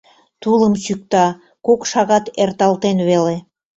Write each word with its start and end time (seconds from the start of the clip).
Тулым 0.41 0.73
чӱкта: 0.83 1.25
кок 1.65 1.81
шагат 1.91 2.25
эрталтен 2.41 2.97
веле. 3.09 3.35